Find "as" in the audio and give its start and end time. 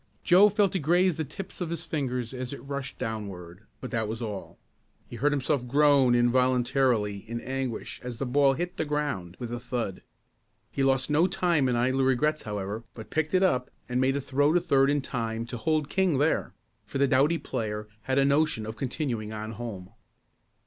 2.33-2.53, 8.03-8.17